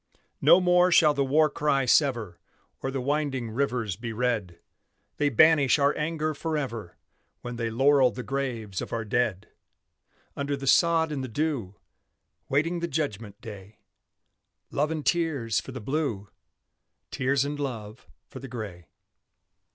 [0.41, 2.39] No more shall the war cry sever,
[2.81, 4.57] Or the winding rivers be red;
[5.17, 6.97] They banish our anger forever
[7.43, 9.49] When they laurel the graves of our dead!
[10.35, 11.75] Under the sod and the dew,
[12.49, 13.77] Waiting the judgment day;
[14.71, 16.29] Love and tears for the Blue,
[17.11, 18.87] Tears and love for the Gray.